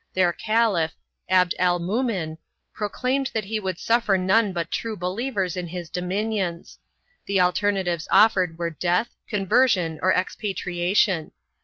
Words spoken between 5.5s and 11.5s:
in his dominions; the alternatives offered were death, conversion or expatriation.